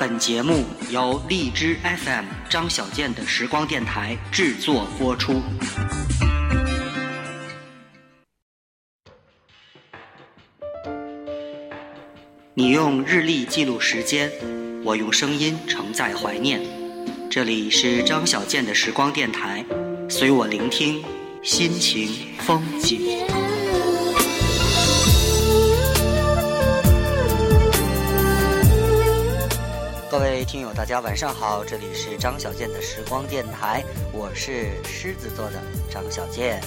[0.00, 5.42] 本节目由荔枝 FM 张小健的时光电台制作播出。
[12.54, 14.32] 你用日历记录时间，
[14.82, 16.62] 我用声音承载怀念。
[17.30, 19.62] 这里是张小健的时光电台，
[20.08, 21.04] 随我聆听
[21.42, 22.08] 心情
[22.38, 23.29] 风景。
[30.20, 36.60] 各位听友，大家晚上好，这里是张小健的时光电台，我是狮子座的张小健。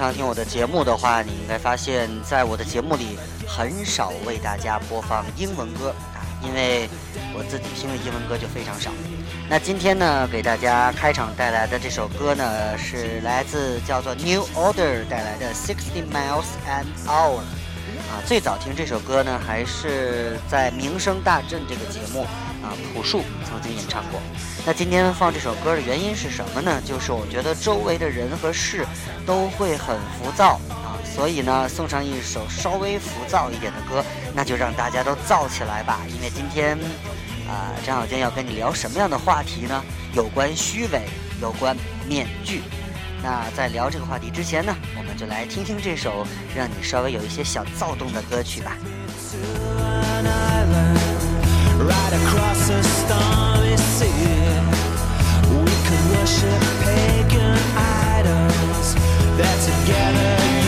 [0.00, 6.88] 常听我的节目的话，你应该发现，在我的节目里很少为大家播放英文歌啊，因为
[7.34, 8.90] 我自己听的英文歌就非常少。
[9.46, 17.36] 那今天呢，给大家开场带来的这首歌呢，是来自叫做 New Order 带来的《Sixty Miles an Hour》
[18.08, 18.24] 啊。
[18.24, 22.26] 最早听这首歌呢，还是在《名声大振》这个节目
[22.70, 24.20] 啊，朴树曾经演唱过。
[24.64, 26.80] 那今天放这首歌的原因是什么呢？
[26.86, 28.86] 就是我觉得周围的人和事
[29.26, 34.04] 都会很浮躁啊，所以呢，送上一首稍微浮躁一点的歌，
[34.34, 36.00] 那就让大家都燥起来吧。
[36.08, 36.78] 因为今天，
[37.48, 39.82] 啊，张小健要跟你聊什么样的话题呢？
[40.14, 41.02] 有关虚伪，
[41.42, 41.76] 有关
[42.06, 42.62] 面具。
[43.22, 46.26] 那在聊这个话题之前呢，我们就来听听这首
[46.56, 48.76] 让你稍微有一些小躁动的歌曲吧。
[51.84, 54.08] Right across a stormy sea.
[55.50, 55.74] We
[56.10, 58.94] worship pagan idols.
[59.38, 60.59] That together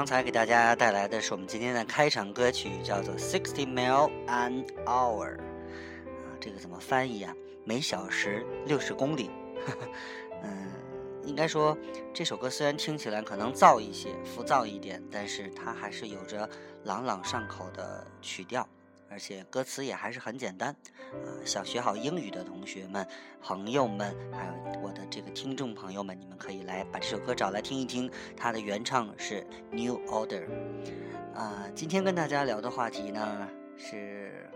[0.00, 5.36] 刚才给大家带来的是我们今天的开场歌曲，叫做《Sixty Mile an Hour》。
[5.38, 7.34] 啊，这个怎么翻译啊？
[7.66, 9.30] 每小时六十公里。
[10.42, 10.70] 嗯，
[11.26, 11.76] 应该说
[12.14, 16.48] 这首歌虽然听起来可能燥一些、浮躁一点，但是它还是有着
[16.84, 18.66] 朗朗上口的曲调。
[19.10, 20.74] 而且歌词也还是很简单，
[21.12, 23.04] 啊，想学好英语的同学们、
[23.42, 28.08] 朋友们，还有我的这个听众朋友们，你们可以来把这首歌找来听一听。
[28.36, 30.46] 它的原唱是 New Order，
[31.34, 34.48] 啊，今天跟大家聊的话题呢，是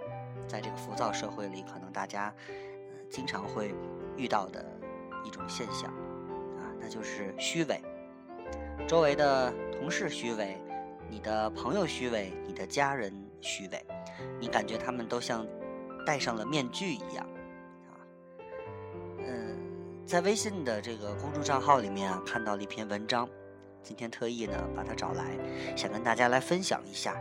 [0.46, 2.32] 在这个浮躁社会里，可能大家
[3.10, 3.74] 经常会
[4.16, 4.64] 遇到的
[5.24, 7.82] 一种现象，啊，那就是虚伪，
[8.86, 10.56] 周围的同事虚伪，
[11.10, 13.12] 你的朋友虚伪，你的家人
[13.44, 13.86] 虚伪。
[14.40, 15.46] 你感觉他们都像
[16.04, 17.24] 戴上了面具一样，
[17.86, 17.94] 啊，
[19.18, 19.56] 嗯，
[20.06, 23.28] 在微信的这个公众账号里面啊，看到了一篇文章，
[23.82, 25.24] 今天特意呢把它找来，
[25.76, 27.14] 想跟大家来分享一下。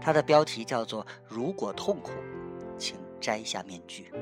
[0.00, 2.12] 它的标题叫做“如果痛苦，
[2.78, 4.12] 请摘下面具”。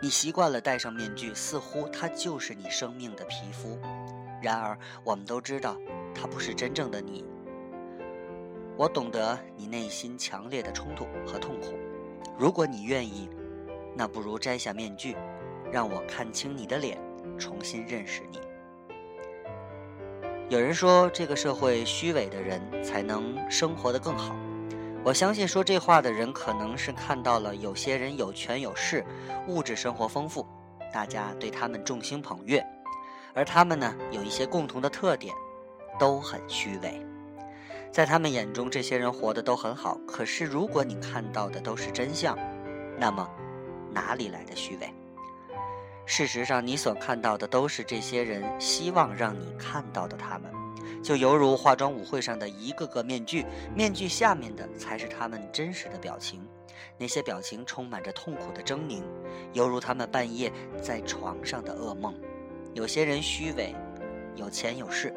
[0.00, 3.78] 你习惯了戴上面具，似乎它就是你生命的皮肤，
[4.40, 5.76] 然而我们都知道，
[6.14, 7.24] 它不是真正的你。
[8.78, 11.76] 我懂得你内心强烈的冲突和痛苦。
[12.38, 13.28] 如果你愿意，
[13.92, 15.16] 那不如摘下面具，
[15.72, 16.96] 让我看清你的脸，
[17.36, 18.38] 重新认识你。
[20.48, 24.36] 有人说，这个社会虚伪的人才能生活得更好。
[25.02, 29.04] 我相信说这话的人，可能是看到了有些人有权有势，
[29.48, 30.46] 物质生活丰富，
[30.92, 32.64] 大家对他们众星捧月，
[33.34, 35.34] 而他们呢，有一些共同的特点，
[35.98, 37.04] 都很虚伪。
[37.90, 39.98] 在他们眼中，这些人活得都很好。
[40.06, 42.38] 可是，如果你看到的都是真相，
[42.98, 43.28] 那么
[43.92, 44.92] 哪里来的虚伪？
[46.06, 50.50] 事实上，你所看到的都是这些人希望让你看到的他们，
[51.02, 53.44] 就犹如化妆舞会上的一个个面具，
[53.74, 56.40] 面具下面的才是他们真实的表情。
[56.96, 59.02] 那些表情充满着痛苦的狰狞，
[59.52, 62.14] 犹如他们半夜在床上的噩梦。
[62.74, 63.74] 有些人虚伪，
[64.34, 65.12] 有钱有势。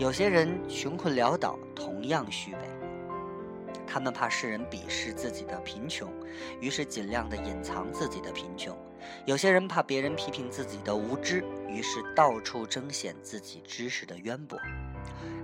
[0.00, 2.58] 有些人穷困潦倒，同样虚伪。
[3.86, 6.10] 他们怕世人鄙视自己的贫穷，
[6.58, 8.74] 于是尽量的隐藏自己的贫穷；
[9.26, 14.58] 有些人怕别人批评自己的无知，于是到处彰显自己知识的渊博。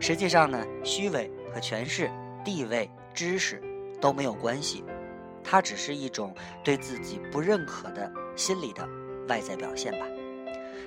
[0.01, 2.11] 实际上呢，虚伪和权势、
[2.43, 3.61] 地位、知识
[4.01, 4.83] 都没有关系，
[5.45, 8.89] 它只是一种对自己不认可的心理的
[9.29, 10.07] 外在表现吧。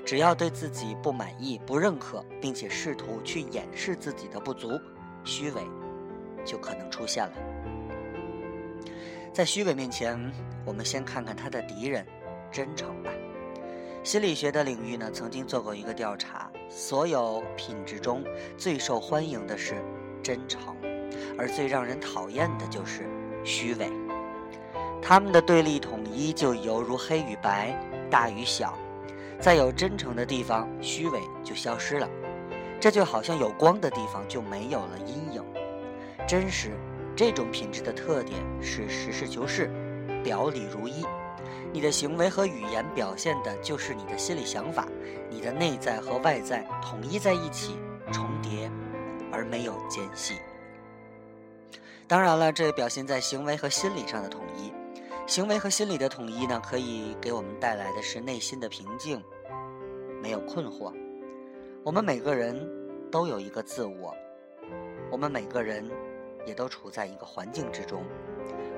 [0.10, 4.82] 只要对自己不满意、不认可，并且试图去掩饰自己的不足，
[5.24, 5.62] 虚伪
[6.44, 7.34] 就可能出现了。
[9.32, 10.20] 在虚伪面前，
[10.66, 12.04] 我们先看看他的敌人——
[12.52, 13.12] 真诚吧。
[14.04, 18.24] 心理学的领域呢，曾经做过一个调查，所有品质中
[18.58, 19.76] 最受欢迎的是
[20.24, 20.76] 真诚，
[21.38, 23.08] 而最让人讨厌的就是
[23.44, 23.88] 虚伪。
[25.04, 27.80] 他们的对立统一就犹如黑与白、
[28.10, 28.76] 大与小。
[29.40, 32.08] 在有真诚的地方，虚伪就消失了。
[32.80, 35.44] 这就好像有光的地方就没有了阴影。
[36.28, 36.72] 真实
[37.16, 39.70] 这种品质的特点是实事求是，
[40.24, 41.06] 表里如一。
[41.72, 44.88] 你的行为和语言表现的就是你的心理想法，
[45.30, 47.78] 你的内在和外在统一在一起，
[48.12, 48.70] 重叠
[49.32, 50.36] 而没有间隙。
[52.08, 54.74] 当然了，这也表现在行为和心理上的统一。
[55.30, 59.24] 行为和心理的统一呢，可以给我们带来的是内心的平静，
[60.24, 60.92] 没有困惑。
[61.86, 62.68] 我们每个人
[63.12, 64.12] 都有一个自我，
[65.12, 65.88] 我们每个人
[66.48, 68.04] 也都处在一个环境之中。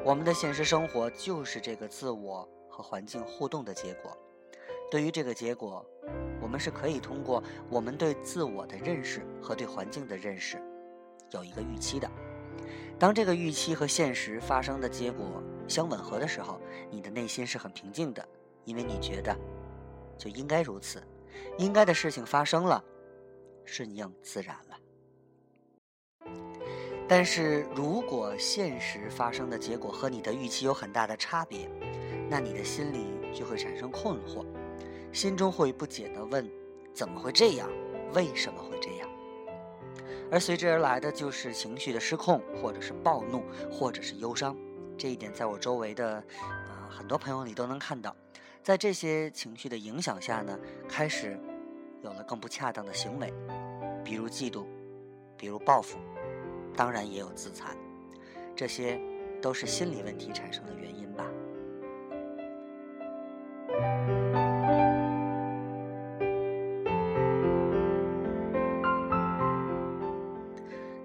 [0.03, 4.11] 我们的现实生活就是这个自我和环境互动的结果。
[4.91, 5.85] 对于这个结果，
[6.41, 10.61] 我们是可以通过我们对自我的认识和对环境的认识
[11.31, 12.11] 有一个预期的。
[12.99, 15.41] 当这个预期和现实发生的结果。
[15.67, 18.27] 相吻合的时候，你的内心是很平静的，
[18.65, 19.35] 因为你觉得
[20.17, 21.01] 就应该如此，
[21.57, 22.83] 应该的事情发生了，
[23.65, 24.77] 顺应自然了。
[27.07, 31.69] 但是如果现实发生的结果和你的预期有很大的差别，
[32.29, 34.45] 那你的心里就会产生困惑，
[35.11, 36.49] 心中会不解的问：
[36.93, 37.69] 怎么会这样？
[38.13, 39.09] 为什么会这样？
[40.31, 44.55] 而随之而来的就是情绪的失控，或者是暴怒，或者是忧伤。
[45.01, 48.15] 这一点在我周围的啊很多朋友里都能看到，
[48.61, 50.55] 在这些情绪的影响下呢，
[50.87, 51.39] 开始
[52.03, 53.33] 有了更不恰当的行为，
[54.05, 54.63] 比如嫉妒，
[55.35, 55.97] 比如报复，
[56.75, 57.75] 当然也有自残，
[58.55, 59.01] 这些
[59.41, 61.25] 都是心理问题产生的原因吧。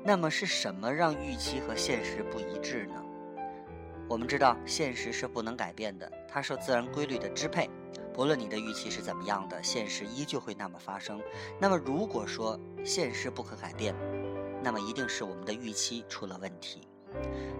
[0.04, 3.02] 那么是什么让预期和现实不一致呢？
[4.08, 7.68] 我们知道，现实是不能改变的，它受自然规律的支配。
[8.14, 11.20] 不论你的预期是怎么样的，现实依旧会那么发生。
[11.60, 13.94] 那么，如果说现实不可改变，
[14.62, 16.86] 那么一定是我们的预期出了问题。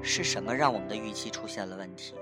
[0.03, 2.15] 是什么让我们的预期出现了问题？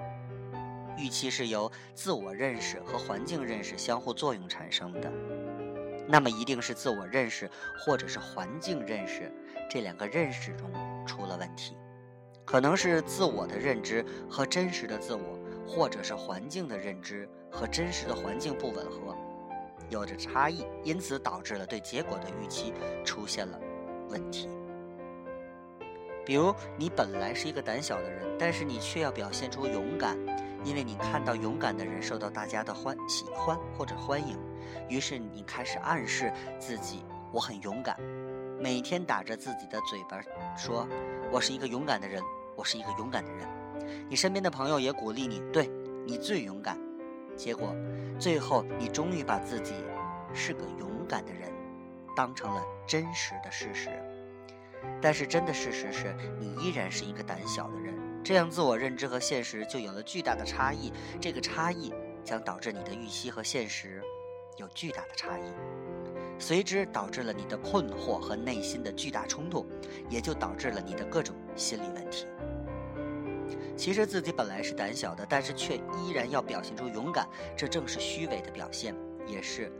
[0.96, 5.12] 预期是由自我认识和环境认识相互作用产生的。
[6.08, 9.30] 那么，一定是自我认识或者是环境认识
[9.70, 10.72] 这两个认识中
[11.06, 11.76] 出了问题。
[12.44, 19.16] 可能是自我的认知和真实的自我，或者是环境的认知和真实的环境不吻合，
[19.88, 22.72] 有着差异，因此导致了对结果的预期
[23.04, 23.58] 出现了
[24.10, 24.48] 问题。
[26.24, 30.16] 比如，你本来是一个胆小的人，但是你却要表现出勇敢，
[30.64, 34.38] 因为你看到勇敢的人受到大家的欢喜欢或者欢迎，
[34.88, 37.98] 于是你开始暗示自己我很勇敢，
[38.60, 40.20] 每天打着自己的嘴巴
[40.56, 40.86] 说。
[41.32, 42.22] 我是一个勇敢的人，
[42.56, 43.46] 我是一个勇敢的人。
[44.08, 45.70] 你身边的朋友也鼓励你，对
[46.06, 46.78] 你最勇敢。
[47.36, 47.74] 结果，
[48.18, 49.74] 最后你终于把自己
[50.32, 51.50] 是个勇敢的人
[52.16, 53.90] 当成了真实的事实。
[55.00, 57.94] 但是，真的事实是你依然是一个胆小的人。
[58.22, 60.92] 这样，自我认知和现实就有了巨大的差异。
[61.20, 61.92] 这个差异
[62.22, 64.02] 将导致你的预期和现实
[64.56, 65.52] 有巨大的差异。
[66.38, 69.66] 随之导致了你的困惑和内心的巨大冲突，
[70.10, 72.26] 也就导致了你的各种心理问题。
[73.76, 78.94] 其实自己本来是胆小的，但是却依然要表现出勇敢，这正是虚伪的表现，
[79.26, 79.72] 也是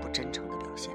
[0.00, 0.92] 不真诚的表现。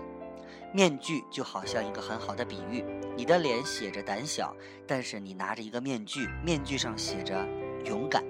[0.74, 2.84] 面具就好像一个很好的比喻，
[3.16, 4.56] 你的脸写着胆小，
[4.86, 7.46] 但是你拿着一个面具，面具上写着
[7.86, 8.24] 勇敢，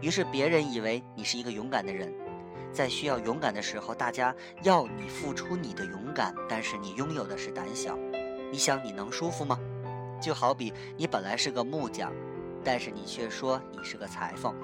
[0.00, 2.12] 于是别人以为你是一个勇敢的人。
[2.72, 7.98] 在需要勇敢的时候，大家要你付出你的勇敢，但是你拥有的是胆小。
[8.50, 9.58] 你想你能舒服吗？
[10.20, 12.12] 就好比你本来是个木匠，
[12.64, 14.54] 但是你却说你是个裁缝。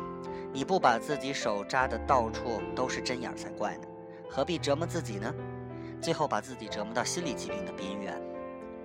[0.52, 3.86] 你不把自己手扎的到处都是针眼才怪呢，
[4.30, 5.34] 何必折磨自己呢？
[6.00, 8.18] 最后把自己折磨到心理疾病的边缘。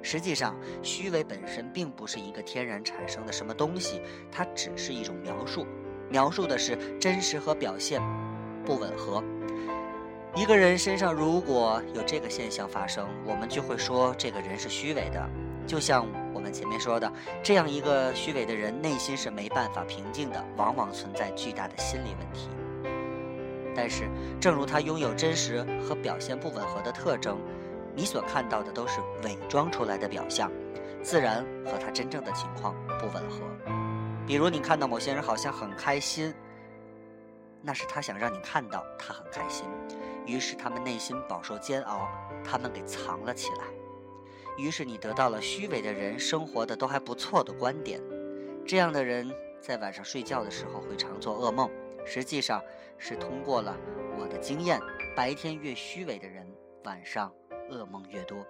[0.01, 5.65] 实际上，虚伪本身并不是一个天然产生的什么东西，它只是一种描述，
[6.09, 8.01] 描述的是真实和表现。
[8.63, 9.23] 不吻合。
[10.35, 15.29] 一个人身上如果有这个现象发生，我们就会说这个人是虚伪的。
[15.67, 17.11] 就像我们前面说的，
[17.43, 22.49] 这样一个虚伪的人，内心是没办法平静的，往往存在巨大的心理问题。
[23.75, 24.09] 但是，
[24.41, 27.39] 正如他拥有真实和表现不吻合的特征，
[27.95, 30.51] 你所看到的都是伪装出来的表象，
[31.01, 33.39] 自然和他真正的情况不吻合。
[34.27, 36.33] 比如，你看到某些人好像很开心。
[37.65, 39.65] 那是他想让你看到他很开心，
[40.25, 42.07] 于是他们内心饱受煎熬，
[42.43, 43.63] 他们给藏了起来。
[44.57, 48.01] 于是你得到了虚伪的人生活的都还不错的观点。
[48.67, 51.69] 这样的人在晚上睡觉的时候会常做噩梦，
[52.05, 52.61] 实际上
[52.97, 53.75] 是通过了
[54.19, 54.79] 我的经验，
[55.15, 56.45] 白天越虚伪的人，
[56.83, 57.33] 晚上
[57.71, 58.45] 噩梦越多。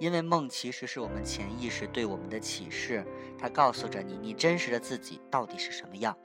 [0.00, 3.04] 因为梦其实是我们潜意识对我们的启示，
[3.38, 6.16] 它告诉着你你真实的自己到底是什么样。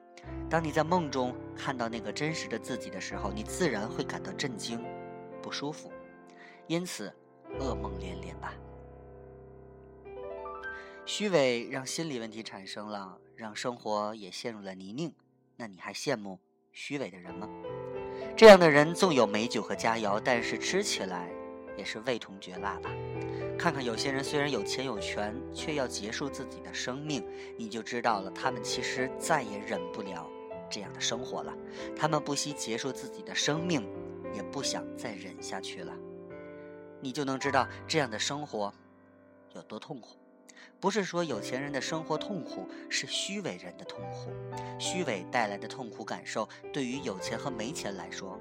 [0.50, 4.84] 当你在梦中看到那个真实的自己的时候，你自然会感到震惊、
[5.42, 5.92] 不舒服，
[6.68, 7.14] 因此
[7.60, 8.54] 噩梦连连吧。
[11.06, 15.14] 虚伪让心理问题产生了，让生活也陷入了泥泞。
[15.56, 16.40] 那你还羡慕
[16.72, 17.50] 虚伪的人吗？
[18.36, 21.30] 这样的人纵有美酒和佳肴，但是吃起来
[21.78, 22.92] 也是味同嚼蜡吧。
[23.58, 27.26] 看看有些人虽然有钱有权，却要结束自己的生命，
[27.58, 30.30] 你就知道了，他们其实再也忍不了
[30.70, 31.54] 这样的生活了。
[31.96, 33.86] 他们不惜结束自己的生命，
[34.34, 35.94] 也不想再忍下去了。
[37.02, 38.72] 你就能知道这样的生活
[39.56, 40.18] 有多痛苦。
[40.80, 44.30] 不是说有钱人的生活痛苦，是虚伪人的痛苦。
[44.78, 48.40] 虚伪带来的痛苦感受，对于有钱和没钱来说，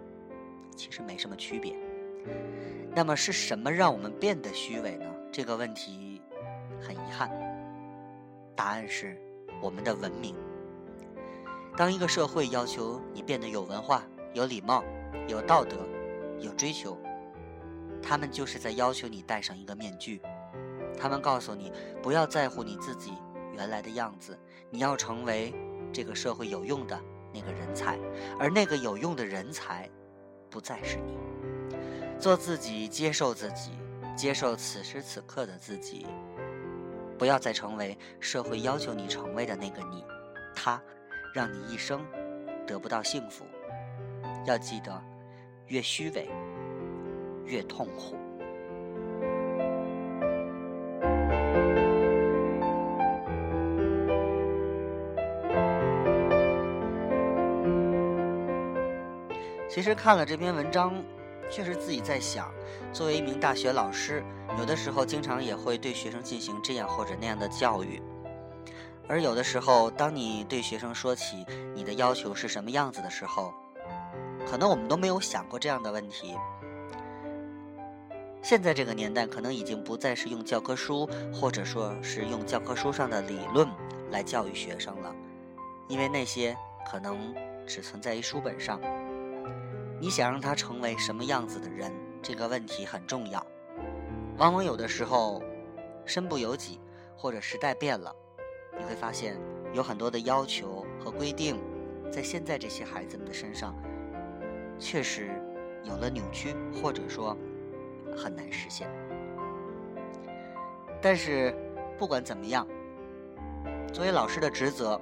[0.77, 1.75] 其实没什么区别。
[2.95, 5.05] 那么是什么让我们变得虚伪呢？
[5.31, 6.23] 这个问题
[6.81, 7.31] 很遗憾，
[8.55, 9.21] 答案是
[9.61, 10.35] 我们的文明。
[11.77, 14.03] 当一个社会要求你变得有文化、
[14.33, 14.83] 有礼貌、
[15.29, 15.77] 有道德、
[16.41, 16.97] 有追求，
[18.03, 20.23] 他们就是在要求你戴上一个面具。
[20.99, 21.71] 他们告诉你
[22.03, 23.13] 不要在乎你自己
[23.53, 24.39] 原来的样子，
[24.71, 25.53] 你要成为
[25.93, 26.99] 这个社会有用的
[27.35, 27.99] 那个人才，
[28.39, 29.87] 而那个有用的人才
[30.49, 31.15] 不再是你。
[32.19, 33.73] 做自己接受自己
[34.17, 36.07] 接受此时此刻的自己。
[37.19, 40.05] 不要再成为社会要求你成为的那个你
[40.55, 40.81] 他
[41.35, 42.05] 让你一生
[42.67, 43.45] 得不到幸福。
[44.47, 45.03] 要记得
[45.67, 46.29] 越虚伪
[47.45, 48.17] 越痛苦。
[59.69, 60.95] 其实看了这篇文章
[61.51, 62.53] 确实自己在想，
[62.93, 64.25] 作为一名大学老师，
[64.59, 68.03] 有的时候经常也会对学生进行这样或者那样的教育。
[69.09, 73.55] 而有的时候，当你对学生说起你的要求是什么样子的时候，
[74.45, 76.35] 可能我们都没有想过这样的问题。
[78.43, 83.69] 现在这个年代，可能已经不再是用教科书，或者说是用教科书上的理论
[84.11, 85.15] 来教育学生了，
[85.89, 86.57] 因为那些
[86.89, 87.35] 可能
[87.67, 88.81] 只存在于书本上。
[89.99, 91.91] 你想让他成为什么样子的人，
[92.23, 93.45] 这个问题很重要。
[94.37, 95.43] 往往有的时候，
[96.05, 96.79] 身不由己，
[97.17, 98.15] 或者时代变了。
[98.79, 99.41] 你会发现，
[99.73, 101.59] 有很多的要求和规定，
[102.13, 103.75] 在现在这些孩子们的身上，
[104.79, 105.31] 确实
[105.83, 107.35] 有了扭曲，或者说
[108.15, 108.91] 很难实现。
[111.01, 111.55] 但是，
[111.97, 112.69] 不管怎么样，
[113.95, 115.01] 作为老师的职责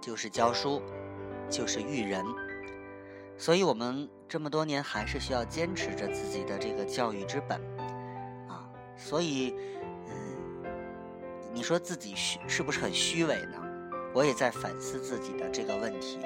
[0.00, 0.80] 就是教书，
[1.50, 2.24] 就是育人，
[3.40, 7.58] 所以我们这么多年还是需要坚持着自己的这个教育之本
[8.46, 9.54] 啊，所以。
[10.06, 10.12] 嗯
[11.52, 13.58] 你说自己虚是不是很虚伪呢？
[14.14, 16.20] 我也在反思自己的这个问题。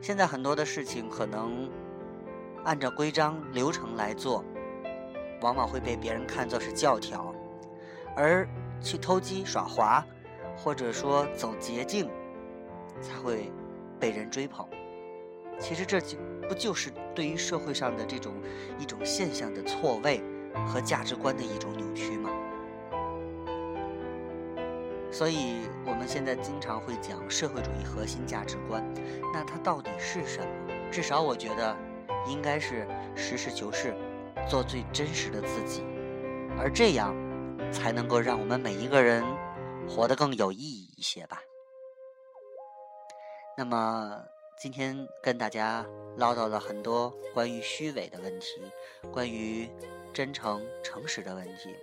[0.00, 1.70] 现在很多的事情可能
[2.64, 4.42] 按照规章流程来做，
[5.42, 7.34] 往往会被别人看作是教条，
[8.16, 8.48] 而
[8.80, 10.02] 去偷鸡耍滑，
[10.56, 12.08] 或者说走捷径，
[13.02, 13.52] 才会
[14.00, 14.66] 被人追捧。
[15.58, 16.18] 其实这就
[16.48, 18.34] 不就是对于社会上的这种
[18.78, 20.22] 一种现象的错位
[20.66, 22.30] 和价值观的一种扭曲吗？
[25.10, 28.84] 所以，我们现在经常会讲社会主义核心价值观，
[29.32, 30.46] 那它到底是什么？
[30.90, 31.76] 至少我觉得，
[32.26, 33.94] 应该是实事求是，
[34.48, 35.84] 做最真实的自己，
[36.58, 37.14] 而这样，
[37.70, 39.24] 才能够让我们每一个人
[39.88, 41.40] 活得更有意义一些吧。
[43.56, 44.20] 那么，
[44.56, 45.84] 今天跟大家
[46.16, 48.62] 唠叨了很多关于虚伪的问题，
[49.12, 49.68] 关于
[50.12, 51.74] 真诚诚实的问题。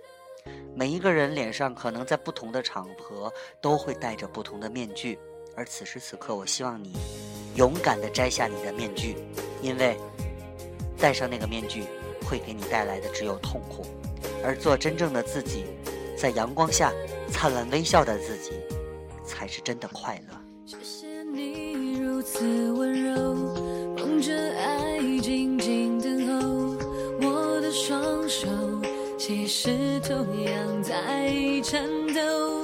[0.74, 5.18] 每一个人脸上可能在不同的场合都会戴着不同的面具，
[5.54, 6.92] 而此时此刻，我希望你
[7.54, 9.16] 勇敢地摘下你的面具，
[9.60, 9.96] 因为
[10.98, 11.84] 戴上那个面具
[12.24, 13.84] 会给你带来的只有痛苦，
[14.42, 15.66] 而做真正的自己，
[16.16, 16.92] 在阳光下
[17.30, 18.52] 灿烂微笑的自己，
[19.24, 20.36] 才是真的快乐。
[20.66, 21.71] 谢谢你
[22.22, 23.34] 如此温柔，
[23.96, 26.76] 捧着爱静静等候
[27.20, 28.46] 我的双手。
[29.18, 31.28] 其实同样在
[31.64, 31.82] 颤
[32.14, 32.61] 抖，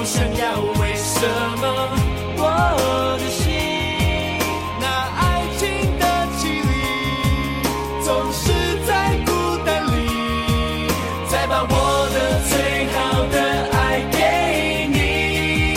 [0.00, 1.28] 不想要，为什
[1.60, 1.92] 么
[2.38, 2.42] 我
[3.20, 3.52] 的心
[4.80, 6.72] 那爱情的绮丽，
[8.02, 8.48] 总是
[8.86, 9.30] 在孤
[9.62, 10.88] 单里，
[11.28, 13.36] 才把我的最好的
[13.76, 15.76] 爱给你。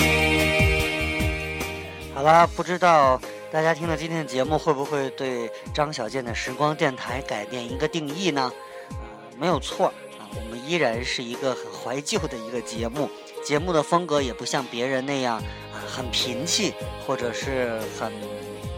[2.15, 3.19] 好啦，不知道
[3.51, 8.49] 大家听了今天的节目，会不会对张小健的时光电台改变一个定义呢？
[8.89, 8.95] 呃，
[9.37, 13.09] 没有错啊，我们依然是一个很怀旧的一个节目，
[13.43, 16.73] 节目的风格也不像别人那样啊很贫气
[17.05, 18.11] 或者是很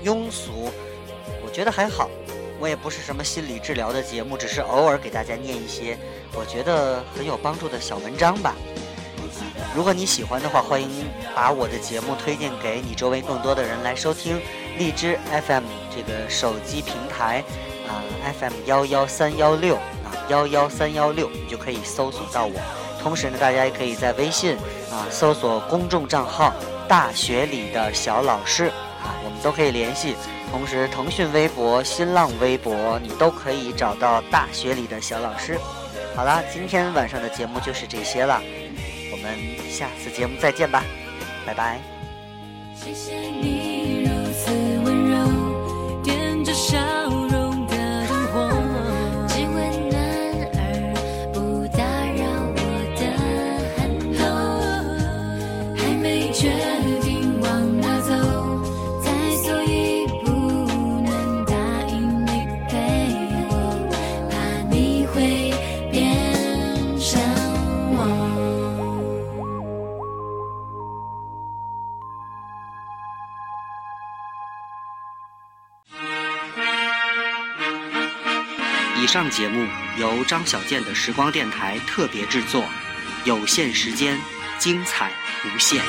[0.03, 0.69] 庸俗，
[1.43, 2.09] 我觉得还好。
[2.57, 5.97] 我也不是什么心理治疗的节目，只是偶尔给大家念一些
[6.33, 8.55] 我觉得很有帮助的小文章吧。
[9.75, 14.39] 如果你喜欢的话，欢迎把我的节目推荐给你周围更多的人来收听。
[14.77, 17.43] 荔枝 FM 这个手机平台
[17.87, 17.99] 啊
[18.39, 22.84] ，FM 幺幺三幺六啊幺幺三幺六，你就可以搜索到我。
[23.05, 24.57] 同时呢，大家也可以在微信
[24.89, 26.51] 啊搜索公众账号
[26.89, 28.65] “大学里的小老师”
[28.97, 30.15] 啊，我们都可以联系。
[30.51, 35.55] 同时，腾讯微博、新浪微博，你都可以找到“大学里的小老师”。
[36.17, 38.41] 好啦，今天晚上的节目就是这些了，
[39.11, 39.37] 我们
[39.69, 40.83] 下次节目再见吧，
[41.45, 41.79] 拜拜。
[42.75, 43.84] 谢谢你
[79.97, 82.65] 由张小健的时光电台特别制作，
[83.23, 84.19] 有限时间，
[84.59, 85.11] 精彩
[85.45, 85.81] 无限。